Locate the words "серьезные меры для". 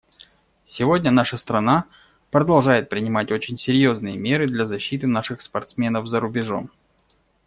3.55-4.65